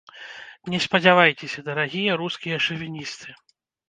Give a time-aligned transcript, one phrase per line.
[0.73, 3.29] Не спадзявайцеся, дарагія рускія шавіністы.